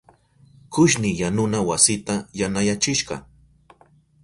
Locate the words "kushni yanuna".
0.71-1.59